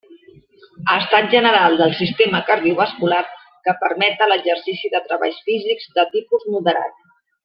[0.93, 3.19] Estat general del sistema cardiovascular
[3.67, 6.97] que permeta l'exercici de treballs físics de tipus moderat.